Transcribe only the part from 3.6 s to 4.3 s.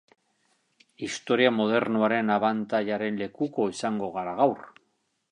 izango